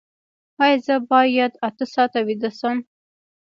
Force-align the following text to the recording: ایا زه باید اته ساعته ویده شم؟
ایا 0.63 0.77
زه 0.85 0.95
باید 1.11 1.53
اته 1.67 1.85
ساعته 1.93 2.19
ویده 2.27 2.49
شم؟ 2.59 2.77